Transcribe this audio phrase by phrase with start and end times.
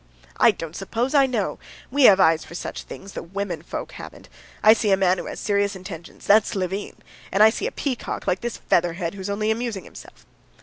[0.37, 1.59] "I don't suppose; I know.
[1.91, 4.29] We have eyes for such things, though women folk haven't.
[4.63, 6.95] I see a man who has serious intentions, that's Levin:
[7.31, 10.25] and I see a peacock, like this feather head, who's only amusing himself."